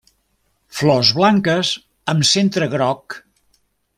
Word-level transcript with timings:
Flors 0.77 1.11
blanques 1.17 1.75
amb 2.15 2.27
centre 2.31 2.71
groc. 2.75 3.21